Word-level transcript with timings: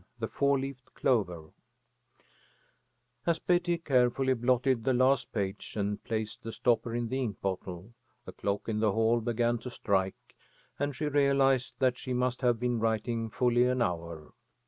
THE 0.17 0.27
FOUR 0.27 0.57
LEAVED 0.57 0.95
CLOVER 0.95 1.49
As 3.27 3.37
Betty 3.37 3.77
carefully 3.77 4.33
blotted 4.33 4.83
the 4.83 4.95
last 4.95 5.31
page 5.31 5.75
and 5.77 6.03
placed 6.03 6.41
the 6.41 6.51
stopper 6.51 6.95
in 6.95 7.09
the 7.09 7.19
ink 7.21 7.39
bottle, 7.39 7.93
the 8.25 8.31
clock 8.33 8.67
in 8.67 8.79
the 8.79 8.93
hall 8.93 9.21
began 9.21 9.59
to 9.59 9.69
strike, 9.69 10.35
and 10.79 10.95
she 10.95 11.05
realized 11.05 11.75
that 11.77 11.99
she 11.99 12.13
must 12.13 12.41
have 12.41 12.59
been 12.59 12.79
writing 12.79 13.29
fully 13.29 13.65
an 13.65 13.83
hour. 13.83 14.33